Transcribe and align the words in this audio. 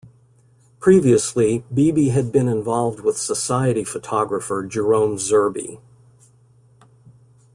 Previously, 0.79 1.63
Beebe 1.71 2.09
had 2.09 2.31
been 2.31 2.47
involved 2.47 3.01
with 3.01 3.19
society 3.19 3.83
photographer 3.83 4.65
Jerome 4.65 5.17
Zerbe. 5.17 5.79